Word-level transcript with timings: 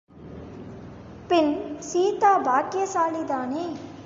பின், 1.27 1.51
சீதா 1.79 2.37
பாக்கியசாலி 2.37 3.23
தானே? 3.25 3.65